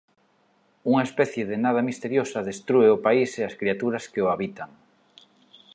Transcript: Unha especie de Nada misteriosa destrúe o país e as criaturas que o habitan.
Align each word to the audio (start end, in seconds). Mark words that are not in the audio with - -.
Unha 0.89 1.05
especie 1.07 1.43
de 1.49 1.57
Nada 1.65 1.81
misteriosa 1.89 2.45
destrúe 2.49 2.87
o 2.95 3.01
país 3.07 3.29
e 3.39 3.41
as 3.49 3.57
criaturas 3.61 4.03
que 4.11 4.23
o 4.25 4.31
habitan. 4.33 4.69